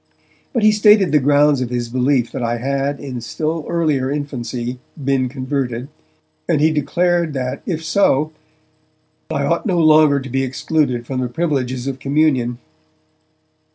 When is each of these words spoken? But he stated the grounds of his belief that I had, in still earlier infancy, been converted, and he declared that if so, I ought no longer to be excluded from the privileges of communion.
But 0.51 0.63
he 0.63 0.71
stated 0.71 1.11
the 1.11 1.19
grounds 1.19 1.61
of 1.61 1.69
his 1.69 1.87
belief 1.87 2.31
that 2.31 2.41
I 2.41 2.57
had, 2.57 2.99
in 2.99 3.21
still 3.21 3.67
earlier 3.69 4.09
infancy, 4.09 4.79
been 4.97 5.29
converted, 5.29 5.89
and 6.49 6.59
he 6.59 6.71
declared 6.71 7.33
that 7.33 7.61
if 7.67 7.85
so, 7.85 8.31
I 9.29 9.45
ought 9.45 9.67
no 9.67 9.77
longer 9.77 10.19
to 10.19 10.29
be 10.31 10.41
excluded 10.41 11.05
from 11.05 11.19
the 11.19 11.27
privileges 11.29 11.85
of 11.85 11.99
communion. 11.99 12.57